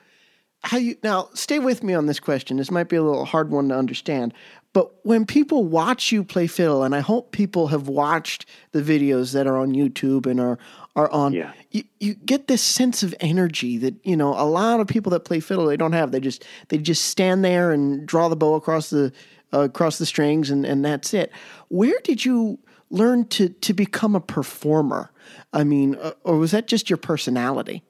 [0.62, 2.56] how you now stay with me on this question.
[2.56, 4.34] This might be a little hard one to understand.
[4.72, 9.32] But when people watch you play fiddle, and I hope people have watched the videos
[9.32, 10.58] that are on YouTube and are
[10.94, 11.52] are on, yeah.
[11.70, 15.20] you, you get this sense of energy that you know a lot of people that
[15.20, 16.12] play fiddle they don't have.
[16.12, 19.12] They just they just stand there and draw the bow across the
[19.52, 21.32] uh, across the strings, and, and that's it.
[21.68, 22.58] Where did you
[22.90, 25.10] learn to to become a performer?
[25.52, 27.82] I mean, uh, or was that just your personality?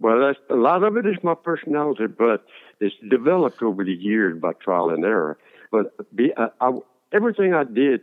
[0.00, 2.44] Well, that's, a lot of it is my personality, but
[2.80, 5.38] it's developed over the years by trial and error.
[5.70, 6.72] But be, uh, I,
[7.12, 8.02] everything I did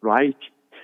[0.00, 0.36] right,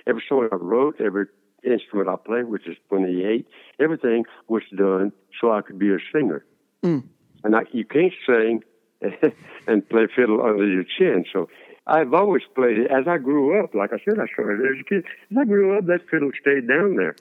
[0.05, 1.25] every song I wrote, every
[1.63, 3.47] instrument I played, which is 28,
[3.79, 6.45] everything was done so I could be a singer.
[6.83, 7.03] Mm.
[7.43, 8.63] And I, you can't sing
[9.67, 11.25] and play fiddle under your chin.
[11.31, 11.49] So
[11.87, 12.91] I've always played it.
[12.91, 15.05] As I grew up, like I said, I started as a kid.
[15.31, 17.15] As I grew up, that fiddle stayed down there.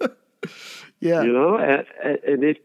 [1.00, 1.22] yeah.
[1.22, 1.84] You know, and,
[2.26, 2.58] and it,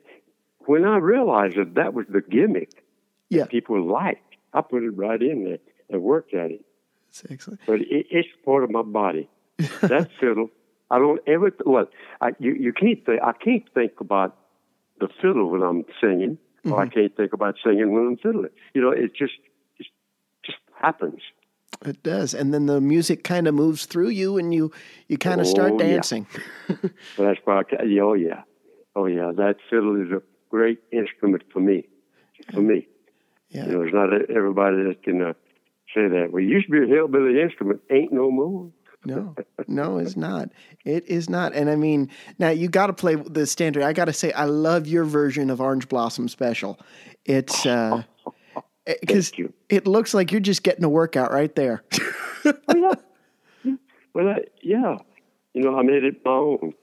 [0.65, 2.83] when I realized that that was the gimmick
[3.29, 3.45] yeah.
[3.45, 6.63] people liked, I put it right in there and worked at it.
[7.07, 7.61] That's excellent.
[7.65, 9.29] But it, it's part of my body.
[9.81, 10.49] that fiddle,
[10.89, 11.87] I don't ever, well,
[12.21, 14.37] I, you, you can't think, I can't think about
[14.99, 16.73] the fiddle when I'm singing mm-hmm.
[16.73, 18.51] I can't think about singing when I'm fiddling.
[18.73, 19.33] You know, it just
[19.79, 19.87] it
[20.45, 21.21] just happens.
[21.85, 24.71] It does, and then the music kind of moves through you, and you
[25.07, 26.27] you kind of oh, start dancing.
[26.69, 26.75] Yeah.
[27.17, 27.63] that's why.
[27.79, 28.43] Oh yeah,
[28.95, 29.31] oh yeah.
[29.35, 31.87] That fiddle is a great instrument for me.
[32.53, 32.87] For me,
[33.49, 33.65] yeah.
[33.65, 35.33] You know, it's not everybody that can uh,
[35.93, 36.29] say that.
[36.31, 37.81] Well, it used to be a hillbilly instrument.
[37.91, 38.71] Ain't no more
[39.05, 39.35] no,
[39.67, 40.49] no, it's not.
[40.85, 41.53] It is not.
[41.53, 43.83] And I mean, now you got to play the standard.
[43.83, 46.79] I got to say, I love your version of Orange Blossom Special.
[47.25, 48.03] It's uh,
[48.85, 49.31] because
[49.69, 51.83] it looks like you're just getting a workout right there.
[52.45, 53.75] oh, yeah.
[54.13, 54.97] Well, I, yeah,
[55.53, 56.73] you know, I made it my own.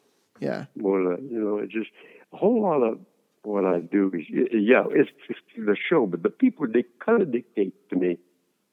[0.41, 0.67] Yeah.
[0.77, 1.91] More, like, you know, it's just
[2.33, 2.99] a whole lot of
[3.43, 5.11] what I do is, yeah, it's
[5.57, 8.19] the show, but the people they kind of dictate to me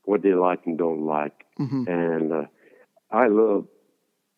[0.03, 2.45] what they like and don't like, and uh,
[3.11, 3.65] I love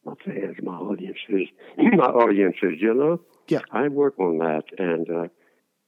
[0.06, 2.76] my fans, my audiences, my audiences.
[2.80, 3.62] You know, Yeah.
[3.72, 5.28] I work on that, and uh,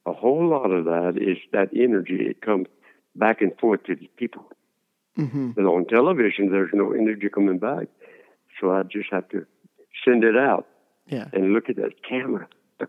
[0.05, 2.17] a whole lot of that is that energy.
[2.29, 2.67] It comes
[3.15, 4.49] back and forth to the people.
[5.17, 5.51] Mm-hmm.
[5.51, 7.87] But on television, there's no energy coming back,
[8.59, 9.45] so I just have to
[10.05, 10.67] send it out
[11.07, 11.27] Yeah.
[11.33, 12.47] and look at that camera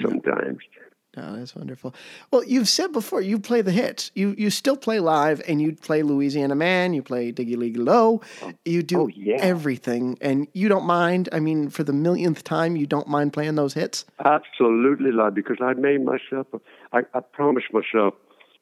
[0.00, 0.58] sometimes.
[1.14, 1.94] Oh, that's wonderful.
[2.30, 4.10] Well, you've said before you play the hits.
[4.14, 6.94] You you still play live, and you play Louisiana Man.
[6.94, 8.22] You play Diggy Liggy Low.
[8.64, 9.36] You do Oh, yeah.
[9.40, 11.28] everything, and you don't mind.
[11.30, 14.06] I mean, for the millionth time, you don't mind playing those hits.
[14.24, 16.46] Absolutely, love, because I made myself,
[16.94, 18.14] I, I promised myself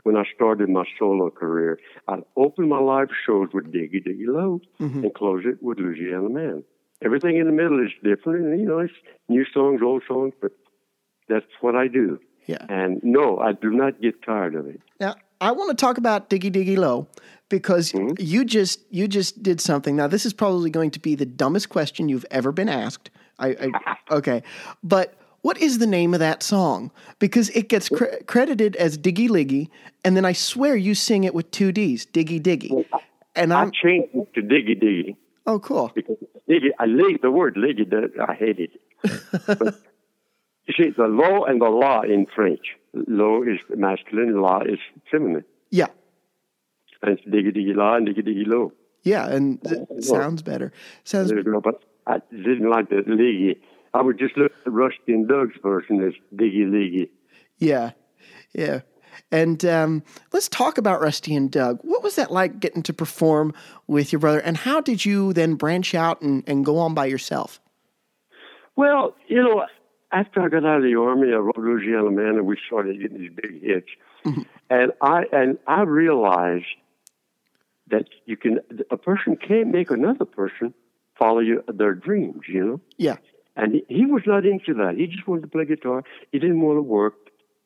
[0.03, 4.61] when I started my solo career, I'd open my live shows with Diggy Diggy Low
[4.81, 5.05] mm-hmm.
[5.05, 6.65] and close it with Louisiana Man.
[7.05, 8.93] Everything in the middle is different, and you know, it's
[9.29, 10.51] new songs, old songs, but
[11.29, 12.19] that's what I do.
[12.47, 12.65] Yeah.
[12.69, 14.81] And no, I do not get tired of it.
[14.99, 17.09] Now, I want to talk about Diggy Diggy Low
[17.49, 18.15] because mm-hmm.
[18.19, 19.97] you just you just did something.
[19.97, 23.11] Now, this is probably going to be the dumbest question you've ever been asked.
[23.39, 24.43] I, I okay,
[24.83, 26.91] but what is the name of that song?
[27.19, 29.69] Because it gets cre- credited as Diggy Liggy,
[30.05, 32.85] and then I swear you sing it with two D's, Diggy Diggy.
[33.35, 35.91] And I I'm changed it to Diggy Diggy oh cool.
[35.95, 36.17] because
[36.49, 38.81] Diggy, I leave the word Diggy, that- I hate it.
[39.47, 39.81] but,
[40.79, 42.77] you see, the law and the law in French.
[42.95, 44.79] Law is masculine, law is
[45.11, 45.45] feminine.
[45.71, 45.87] Yeah,
[47.03, 48.73] And it's diggy diggy la and diggy diggy low.
[49.05, 50.73] yeah, and it sounds better.
[51.05, 51.61] Sounds go.
[51.61, 53.59] But I didn't like the liggy.
[53.95, 57.09] I would just look at Rusty and Doug's version as diggy liggy.
[57.59, 57.93] Yeah,
[58.53, 58.81] yeah.
[59.31, 60.03] And um,
[60.33, 61.79] let's talk about Rusty and Doug.
[61.83, 63.55] What was that like getting to perform
[63.87, 64.41] with your brother?
[64.41, 67.61] And how did you then branch out and, and go on by yourself?
[68.77, 69.65] Well, you know,
[70.13, 73.19] after I got out of the army, I wrote Louisiana Man, and we started getting
[73.19, 73.89] these big hits.
[74.25, 74.43] Mm-hmm.
[74.69, 76.67] And I and I realized
[77.89, 80.75] that you can a person can't make another person
[81.19, 82.43] follow you, their dreams.
[82.49, 82.81] You know.
[82.97, 83.17] Yeah,
[83.57, 84.95] And he, he was not into that.
[84.97, 86.03] He just wanted to play guitar.
[86.33, 87.15] He didn't want to work.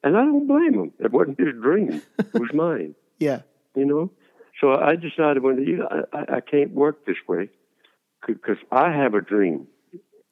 [0.03, 0.93] And I don't blame him.
[0.99, 2.03] It wasn't his dream.
[2.19, 3.41] It was mine, yeah,
[3.75, 4.11] you know?
[4.61, 7.49] So I decided when you know, I, I, I can't work this way
[8.27, 9.67] because I have a dream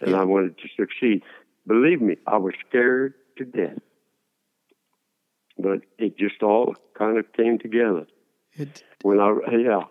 [0.00, 1.22] and I wanted to succeed.
[1.66, 3.78] Believe me, I was scared to death.
[5.58, 8.06] But it just all kind of came together.
[8.54, 9.84] it, When I, yeah,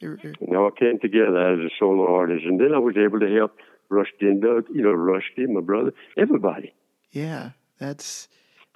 [0.00, 2.44] it- it- it all came together as a solo artist.
[2.44, 3.56] And then I was able to help
[3.88, 6.74] Rusty and Doug, you know, Rusty, my brother, everybody.
[7.10, 7.50] yeah.
[7.78, 8.28] That's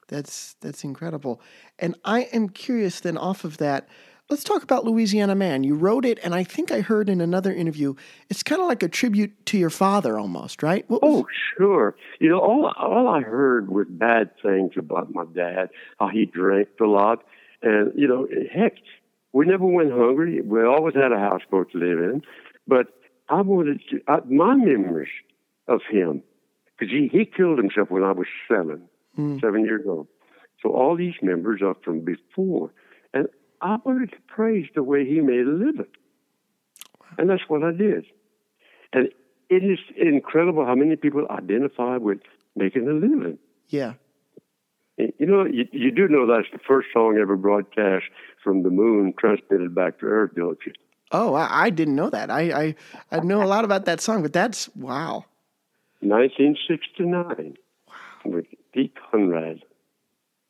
[0.09, 1.41] that's that's incredible.
[1.79, 3.01] And I am curious.
[3.01, 3.89] Then off of that,
[4.31, 5.65] let's talk about Louisiana Man.
[5.65, 7.95] You wrote it, and I think I heard in another interview,
[8.29, 10.89] it's kind of like a tribute to your father, almost, right?
[10.89, 11.97] Was, Oh, sure.
[12.21, 16.69] You know, all all I heard was bad things about my dad, how he drank
[16.81, 17.25] a lot,
[17.63, 18.75] and you know, heck,
[19.33, 20.41] we never went hungry.
[20.41, 22.23] We always had a houseboat to live in,
[22.67, 22.87] but
[23.29, 24.01] I wanted to.
[24.07, 25.11] I, my memories
[25.69, 26.23] of him,
[26.79, 28.83] because he he killed himself when I was seven,
[29.19, 29.41] mm.
[29.41, 30.07] seven years old.
[30.63, 32.71] So all these memories are from before,
[33.15, 33.29] and
[33.63, 35.87] I wanted to praise the way he made a living,
[37.19, 38.07] and that's what I did.
[38.93, 39.09] And
[39.49, 42.21] it is incredible how many people identify with
[42.57, 43.39] making a living.
[43.69, 43.95] yeah,
[44.97, 48.05] You know, you, you do know that's the first song ever broadcast
[48.43, 50.73] from the moon transmitted back to Earth, don't you?
[51.13, 52.31] Oh, I, I didn't know that.
[52.31, 52.75] I, I
[53.11, 55.25] I know a lot about that song, but that's wow.
[56.01, 57.57] 1969
[57.89, 57.95] wow.
[58.25, 59.63] with Pete Conrad.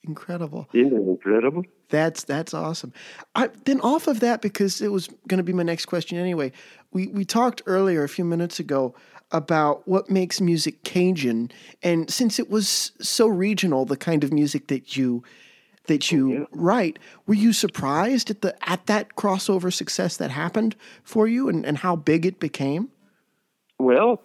[0.04, 0.66] Incredible.
[0.72, 1.64] Isn't it incredible?
[1.90, 2.92] That's that's awesome.
[3.34, 6.52] I, then off of that, because it was going to be my next question anyway.
[6.92, 8.94] We we talked earlier a few minutes ago
[9.30, 11.50] about what makes music Cajun,
[11.82, 15.22] and since it was so regional, the kind of music that you
[15.86, 21.28] that you write, were you surprised at the at that crossover success that happened for
[21.28, 22.88] you, and, and how big it became?
[23.78, 24.22] Well,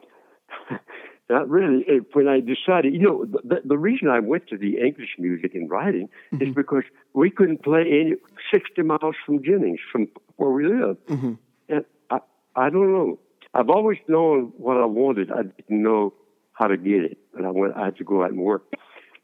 [1.29, 1.83] not really.
[1.87, 5.55] It- When I decided, you know, the, the reason I went to the English music
[5.55, 6.51] and writing is mm-hmm.
[6.53, 6.83] because
[7.13, 8.15] we couldn't play any
[8.51, 10.07] 60 miles from Jennings, from
[10.37, 10.97] where we live.
[11.07, 11.33] Mm-hmm.
[11.69, 12.19] And I,
[12.55, 13.19] I don't know.
[13.53, 15.31] I've always known what I wanted.
[15.31, 16.13] I didn't know
[16.53, 17.75] how to get it, and I went.
[17.75, 18.63] I had to go out and work.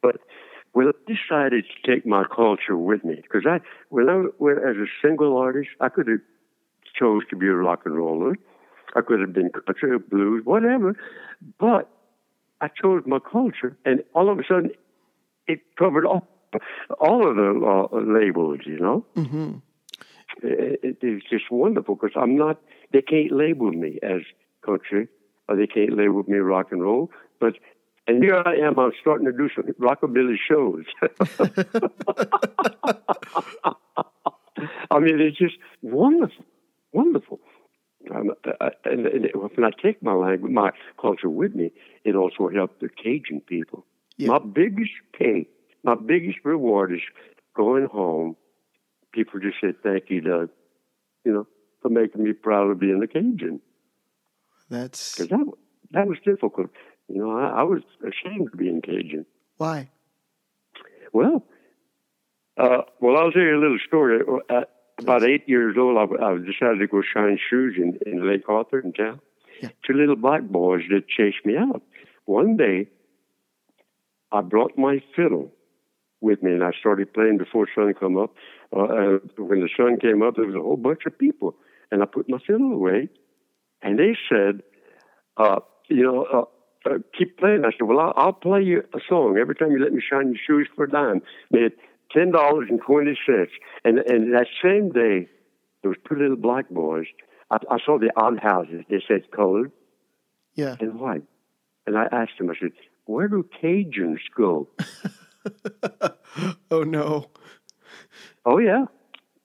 [0.01, 0.17] But
[0.73, 3.59] when I decided to take my culture with me, because I,
[3.89, 6.21] when I, when, as a single artist, I could have
[6.97, 8.35] chose to be a rock and roller.
[8.95, 10.95] I could have been country or blues, whatever.
[11.59, 11.89] But
[12.59, 14.71] I chose my culture, and all of a sudden,
[15.47, 16.27] it covered all
[16.99, 18.59] all of the uh, labels.
[18.65, 19.57] You know, mm-hmm.
[20.43, 22.61] it, it, it's just wonderful because I'm not.
[22.93, 24.21] They can't label me as
[24.65, 25.07] country,
[25.47, 27.11] or they can't label me rock and roll.
[27.39, 27.55] But
[28.07, 28.79] and here I am.
[28.79, 30.85] I'm starting to do some rockabilly shows.
[34.91, 36.45] I mean, it's just wonderful,
[36.91, 37.39] wonderful.
[38.13, 41.71] Um, uh, and, and when I take my language, my culture with me,
[42.03, 43.85] it also helps the Cajun people.
[44.17, 44.29] Yeah.
[44.29, 45.47] My biggest pay,
[45.83, 47.01] my biggest reward is
[47.55, 48.35] going home.
[49.13, 50.49] People just say, "Thank you, Doug,"
[51.25, 51.47] you know,
[51.81, 53.61] for making me proud of being a Cajun.
[54.69, 55.45] That's Because that
[55.91, 56.69] that was difficult.
[57.07, 59.25] You know, I, I was ashamed of being Cajun.
[59.57, 59.89] why.
[61.13, 61.43] Well,
[62.57, 64.21] uh, well, I'll tell you a little story.
[64.49, 64.69] At
[65.01, 68.79] about eight years old, I, I decided to go shine shoes in, in Lake Arthur
[68.79, 69.19] in town.
[69.61, 69.69] Yeah.
[69.85, 71.81] Two little black boys that chased me out.
[72.25, 72.87] One day,
[74.31, 75.51] I brought my fiddle
[76.21, 78.33] with me, and I started playing before sun come up.
[78.75, 81.55] Uh, uh, when the sun came up, there was a whole bunch of people,
[81.91, 83.09] and I put my fiddle away,
[83.81, 84.63] and they said,
[85.37, 85.59] uh,
[85.89, 86.45] "You know." Uh,
[86.83, 87.63] uh, keep playing.
[87.63, 90.29] I said, well, I'll, I'll play you a song every time you let me shine
[90.29, 91.21] your shoes for a dime.
[91.51, 91.73] Made
[92.13, 93.51] ten dollars and twenty cents.
[93.83, 95.27] And and that same day,
[95.81, 97.05] there was two little black boys.
[97.49, 98.83] I, I saw the odd houses.
[98.89, 99.71] They said colored
[100.55, 100.75] Yeah.
[100.79, 101.23] and white.
[101.85, 102.49] And I asked them.
[102.49, 102.71] I said,
[103.05, 104.69] where do Cajuns go?
[106.71, 107.29] oh no.
[108.45, 108.85] oh yeah,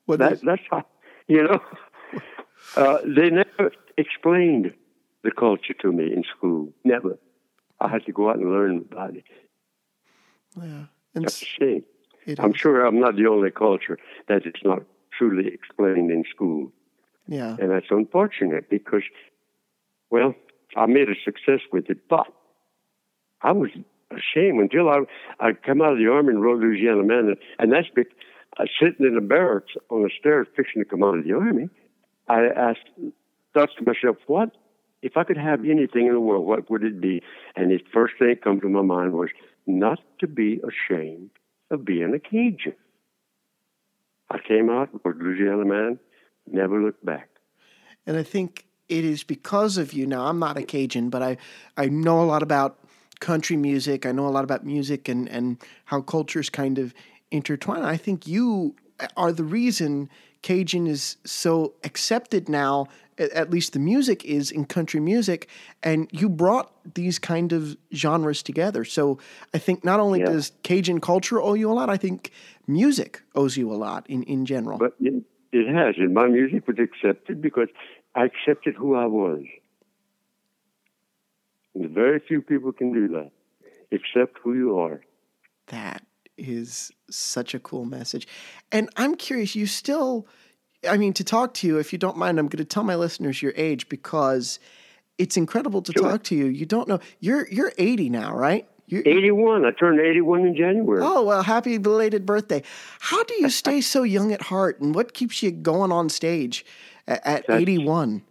[0.05, 0.85] What that, is- that's how.
[1.29, 1.61] You know,
[2.77, 4.73] uh, they never explained
[5.25, 6.73] the culture to me in school.
[6.85, 7.19] Never.
[7.81, 9.25] I had to go out and learn about it.
[10.57, 10.85] yeah.
[11.15, 11.85] And That's a shame.
[12.39, 12.57] I'm is.
[12.57, 14.83] sure I'm not the only culture that it's not
[15.17, 16.73] truly explained in school.
[17.29, 17.57] Yeah.
[17.59, 19.03] And that's unfortunate because,
[20.11, 20.35] well,
[20.77, 22.27] I made a success with it, but
[23.43, 23.71] I was
[24.11, 25.01] ashamed until I
[25.41, 28.07] I come out of the army and wrote Louisiana Man, and, and that's big.
[28.59, 31.69] Uh, sitting in the barracks on the stairs, fixing to come out of the army.
[32.27, 32.89] I asked,
[33.53, 34.51] thought to myself, what
[35.03, 36.47] if I could have anything in the world?
[36.47, 37.23] What would it be?
[37.55, 39.29] And the first thing that come to my mind was
[39.67, 41.31] not to be ashamed
[41.71, 42.75] of being a Cajun.
[44.31, 45.99] I came out, was Louisiana Man,
[46.47, 47.29] never looked back.
[48.07, 50.07] And I think it is because of you.
[50.07, 51.37] Now, I'm not a Cajun, but I,
[51.77, 52.79] I know a lot about
[53.21, 54.07] country music.
[54.07, 56.95] I know a lot about music and, and how cultures kind of
[57.31, 57.83] intertwine.
[57.83, 58.77] I think you
[59.17, 60.09] are the reason
[60.43, 62.87] Cajun is so accepted now,
[63.19, 65.49] at least the music is in country music,
[65.83, 68.85] and you brought these kind of genres together.
[68.85, 69.19] So
[69.55, 70.27] I think not only Yeah.
[70.27, 72.31] does Cajun culture owe you a lot, I think
[72.67, 74.79] music owes you a lot in, in general.
[74.79, 77.69] But it, it has, and my music was accepted because
[78.15, 79.45] I accepted who I was.
[81.75, 83.31] And very few people can do that.
[83.93, 85.03] Accept who you are.
[85.69, 86.03] That
[86.37, 88.27] is such a cool message.
[88.73, 90.27] And I'm curious, you still,
[90.89, 92.95] I mean, to talk to you, if you don't mind, I'm going to tell my
[92.97, 94.59] listeners your age because
[95.19, 96.03] it's incredible to Sure.
[96.11, 96.47] talk to you.
[96.47, 98.69] You don't know, you're, you're 80 now, right?
[98.89, 99.65] You're, 81.
[99.65, 101.01] I turned 81 in January.
[101.03, 102.63] oh, well, happy belated birthday.
[103.01, 106.65] How do you stay so young at heart and what keeps you going on stage
[107.09, 108.23] at, at That's- 81?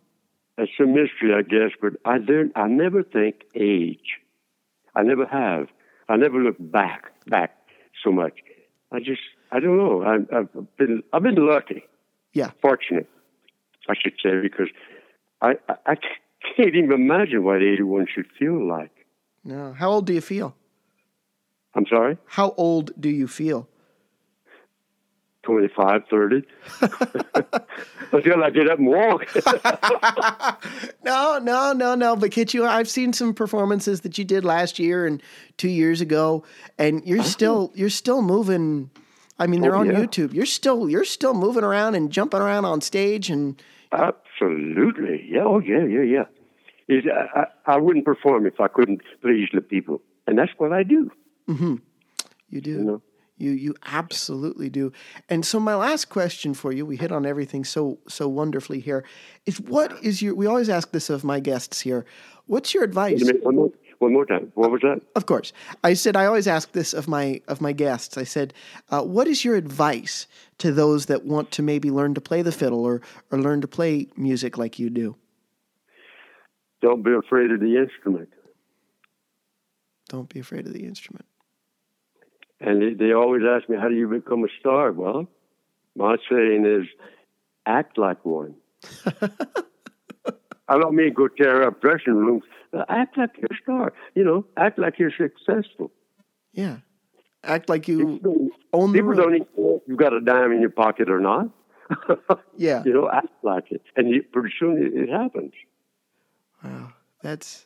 [0.58, 2.54] That's a mystery, I guess, but I don't.
[2.56, 4.20] I never think age.
[4.96, 5.68] I never have.
[6.08, 7.58] I never look back back
[8.02, 8.36] so much.
[8.90, 9.20] I just.
[9.52, 10.02] I don't know.
[10.02, 11.04] I, I've been.
[11.12, 11.84] I've been lucky,
[12.36, 12.52] Yeah.
[12.62, 13.10] fortunate,
[13.90, 14.68] I should say, because
[15.42, 15.56] I.
[15.68, 15.96] I, I
[16.56, 18.92] can't even imagine what 81 should feel like.
[19.44, 19.74] No.
[19.74, 20.56] How old do you feel?
[21.74, 23.68] I'm sorry, How old do you feel?
[25.44, 26.44] 25, 30.
[28.12, 29.28] Until I get up and walk.
[31.04, 32.16] No, no, no, no.
[32.16, 35.22] But Kit, you, I've seen some performances that you did last year and
[35.58, 36.44] two years ago,
[36.80, 38.90] and you're still you're still moving.
[39.38, 39.94] I mean, they're Oh, on yeah.
[40.00, 40.34] YouTube.
[40.34, 45.26] You're still you're still moving around and jumping around on stage, and Absolutely.
[45.30, 45.44] Yeah.
[45.46, 46.26] Oh, yeah, yeah, yeah.
[46.88, 50.84] Is I, I wouldn't perform if I couldn't please the people, and that's what I
[50.84, 51.12] do.
[51.50, 51.76] Mm-hmm.
[52.50, 52.72] you do.
[52.72, 53.02] You know.
[53.38, 54.94] You you absolutely do.
[55.28, 59.04] And so my last question for you, we hit on everything so so wonderfully here,
[59.46, 62.06] is what is your we always ask this of my guests here.
[62.46, 63.22] What's your advice?
[63.24, 64.52] Wait a minute, One more, time.
[64.56, 65.02] What was that?
[65.16, 65.54] Of course.
[65.84, 68.18] I said I always ask this of my of my guests.
[68.18, 68.54] I said,
[68.90, 70.28] uh, what is your advice
[70.60, 73.68] to those that want to maybe learn to play the fiddle or or learn to
[73.68, 75.16] play music like you do?
[76.82, 78.30] Don't be afraid of the instrument.
[80.10, 81.26] Don't be afraid of the instrument.
[82.60, 84.92] And they, they always ask me, how do you become a star?
[84.92, 85.28] Well,
[85.96, 86.88] my saying is,
[87.66, 88.56] act like one.
[90.68, 92.44] I don't mean go tear up dressing rooms.
[92.76, 93.94] But Act like you're a star.
[94.16, 95.92] You know, act like you're successful.
[96.52, 96.78] Yeah.
[97.44, 99.36] Act like you People own the don't room.
[99.36, 101.50] even know if you've got a dime in your pocket or not.
[102.58, 102.84] Yeah.
[102.86, 103.82] You know, act like it.
[103.96, 105.52] And you, pretty soon it, it happens.
[106.64, 106.94] Wow.
[107.22, 107.64] That's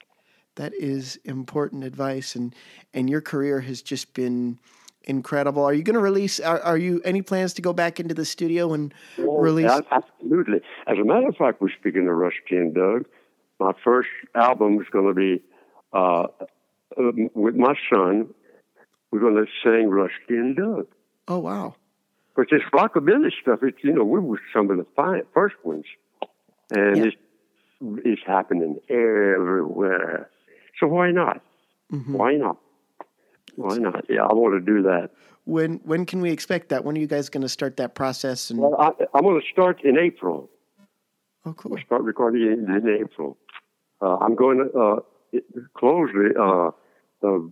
[0.56, 2.54] that is important advice, and
[2.94, 4.60] and your career has just been
[5.04, 5.64] incredible.
[5.64, 6.40] Are you going to release?
[6.40, 9.72] Are, are, you any plans to go back into the studio and release?
[9.92, 10.60] Absolutely.
[10.88, 13.06] As a matter of fact, we're speaking to Rusty and Doug.
[13.60, 15.44] My first album is going to be
[15.94, 16.28] uh,
[16.98, 18.34] with my son.
[19.12, 20.88] We're going to sing Rusty and Doug.
[21.28, 21.76] Oh wow!
[22.36, 25.86] But this rockabilly stuff, it's you know we were some of the fine, first ones,
[26.72, 27.04] and yeah.
[27.06, 27.18] it's
[28.06, 30.30] it's happening everywhere.
[30.80, 31.42] So why not?
[31.92, 32.14] Mm-hmm.
[32.14, 32.58] Why not?
[33.56, 34.06] Why not?
[34.10, 35.12] Yeah, I want to do that.
[35.46, 36.86] When when can we expect that?
[36.86, 38.52] When are you guys going to start that process?
[38.52, 38.60] And...
[38.60, 40.50] Well, I, am going to start in April.
[41.46, 41.72] Oh, cool.
[41.72, 43.38] We'll start recording in, in April.
[44.02, 45.00] Uh, I'm going to uh,
[45.78, 46.72] close the, uh,
[47.22, 47.52] the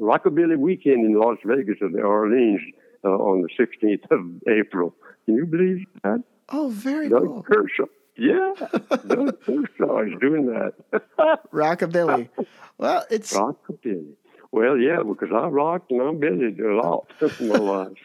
[0.00, 2.60] Rockabilly Weekend in Las Vegas at the Orleans
[3.04, 4.94] uh, on the 16th of April.
[5.26, 6.22] Can you believe that?
[6.50, 7.42] Oh, very Doug cool.
[7.42, 7.84] Kershaw.
[8.16, 8.52] Yeah,
[9.06, 10.74] Doug Kershaw is doing that.
[11.52, 12.28] Rockabilly.
[12.76, 14.14] Well, it's Rockabilly.
[14.52, 17.06] Well, yeah, because I rocked and I'm busy a lot
[17.40, 17.96] in my life.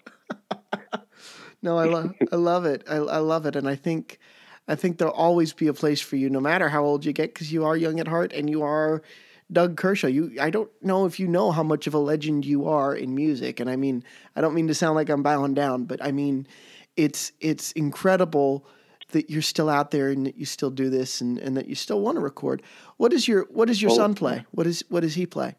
[1.61, 2.84] no, I love I love it.
[2.88, 4.19] I, I love it, and I think
[4.68, 7.34] I think there'll always be a place for you, no matter how old you get,
[7.34, 9.03] because you are young at heart and you are
[9.51, 10.07] Doug Kershaw.
[10.07, 13.13] You, I don't know if you know how much of a legend you are in
[13.13, 14.03] music, and I mean,
[14.36, 16.47] I don't mean to sound like I'm bowing down, but I mean,
[16.95, 18.66] it's it's incredible
[19.11, 21.76] that you're still out there and that you still do this and, and that you
[21.76, 22.63] still want to record.
[22.97, 24.45] What is your What does your oh, son play?
[24.51, 25.55] What is What does he play?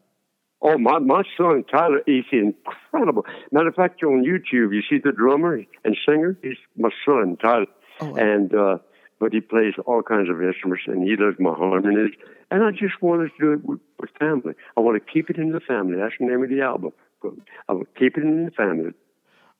[0.62, 3.24] Oh, my, my son Tyler is incredible.
[3.52, 6.36] Matter of fact, you're on YouTube, you see the drummer and singer.
[6.42, 7.66] He's my son Tyler,
[8.00, 8.14] oh, wow.
[8.16, 8.78] and uh,
[9.18, 12.12] but he plays all kinds of instruments and he does my harmonies.
[12.50, 14.54] And I just wanted to do it with, with family.
[14.76, 15.96] I want to keep it in the family.
[15.96, 16.92] That's the name of the album.
[17.68, 18.92] I will keep it in the family.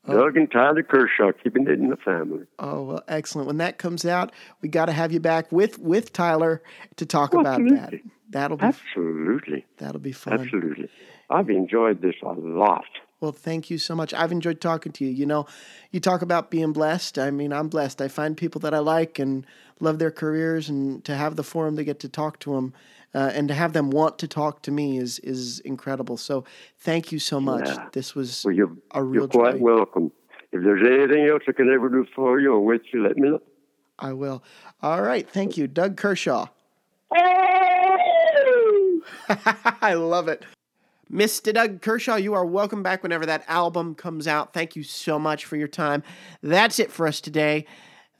[0.09, 0.23] Oh.
[0.23, 2.45] Doug and Tyler Kershaw, keeping it in the family.
[2.61, 3.49] Oh well, excellent.
[3.49, 6.63] When that comes out, we got to have you back with with Tyler
[6.97, 7.99] to talk well, about absolutely.
[7.99, 8.11] that.
[8.31, 9.67] That'll be absolutely.
[9.79, 10.35] That'll be fun.
[10.35, 10.89] Absolutely.
[11.29, 12.85] I've enjoyed this a lot.
[13.21, 14.13] Well, thank you so much.
[14.13, 15.11] I've enjoyed talking to you.
[15.11, 15.47] You know,
[15.91, 17.19] you talk about being blessed.
[17.19, 18.03] I mean, I'm blessed.
[18.03, 19.47] I find people that I like and
[19.81, 22.75] love their careers, and to have the forum to get to talk to them
[23.15, 26.19] uh, and to have them want to talk to me is is incredible.
[26.19, 26.45] So,
[26.79, 27.67] thank you so much.
[27.67, 27.89] Yeah.
[27.93, 29.61] This was well, you're, a real You're quite joy.
[29.61, 30.13] welcome.
[30.53, 33.31] If there's anything else I can ever do for you or with you, let me
[33.31, 33.41] know.
[33.99, 34.45] I will.
[34.83, 35.29] All right.
[35.29, 36.49] Thank you, Doug Kershaw.
[39.29, 40.45] I love it.
[41.11, 41.55] Mr.
[41.55, 44.53] Doug Kershaw, you are welcome back whenever that album comes out.
[44.53, 46.03] Thank you so much for your time.
[46.43, 47.65] That's it for us today.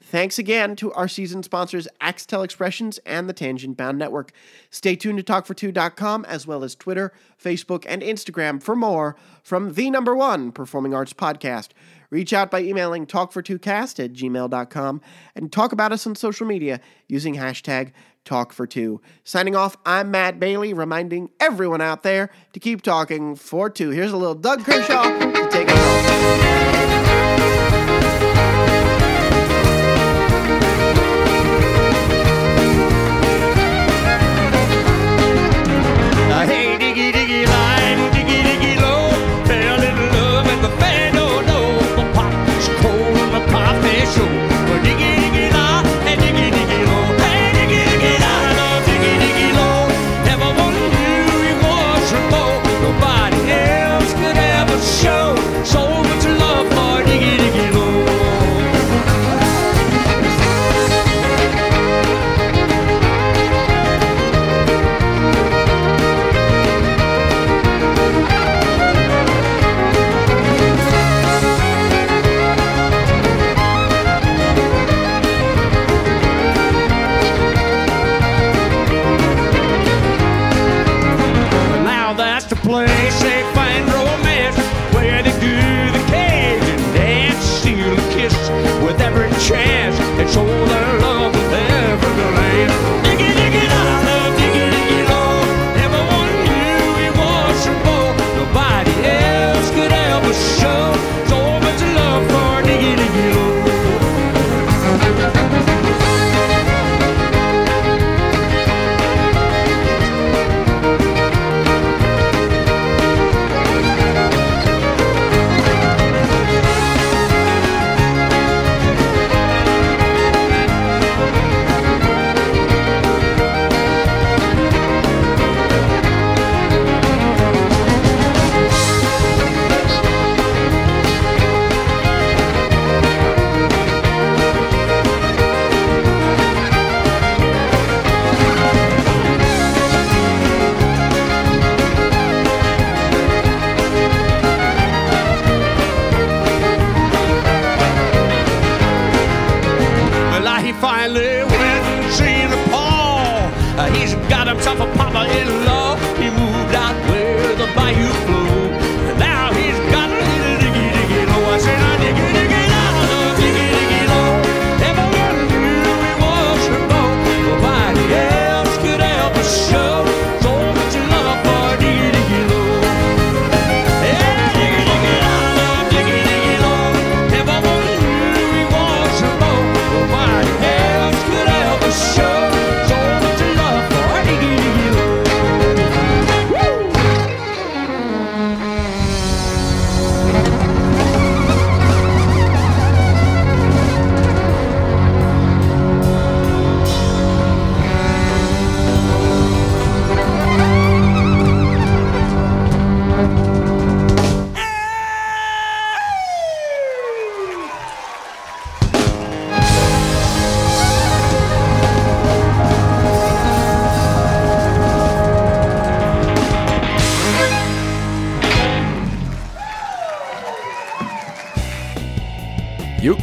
[0.01, 4.31] Thanks again to our season sponsors, Axtel Expressions and the Tangent Bound Network.
[4.69, 7.11] Stay tuned to talk4two.com as well as Twitter,
[7.43, 11.69] Facebook, and Instagram for more from the number one performing arts podcast.
[12.09, 15.01] Reach out by emailing talk42cast at gmail.com
[15.35, 16.79] and talk about us on social media
[17.09, 17.91] using hashtag
[18.27, 19.01] Talk for Two.
[19.23, 23.89] Signing off, I'm Matt Bailey, reminding everyone out there to keep talking for two.
[23.89, 26.96] Here's a little Doug Kershaw to take us home.
[83.27, 84.57] say fine romance
[84.95, 85.57] where they do
[85.97, 88.35] the cage and dance, steal a kiss
[88.85, 89.97] with every chance.
[90.17, 91.46] they all their love.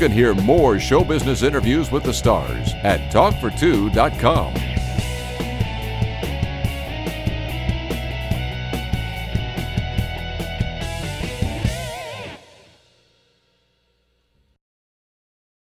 [0.05, 4.64] Can hear more show business interviews with the stars at talkfor2.com.